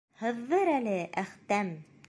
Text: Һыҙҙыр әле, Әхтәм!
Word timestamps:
Һыҙҙыр 0.21 0.71
әле, 0.77 0.97
Әхтәм! 1.25 1.73